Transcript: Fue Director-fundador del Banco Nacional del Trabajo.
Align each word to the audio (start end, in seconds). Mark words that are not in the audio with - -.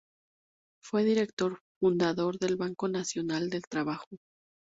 Fue 0.81 1.03
Director-fundador 1.03 2.39
del 2.39 2.55
Banco 2.55 2.87
Nacional 2.87 3.51
del 3.51 3.61
Trabajo. 3.69 4.07